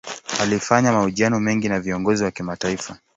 Alifanya 0.39 0.91
mahojiano 0.91 1.39
mengi 1.39 1.69
na 1.69 1.79
viongozi 1.79 2.23
wa 2.23 2.31
kimataifa. 2.31 2.97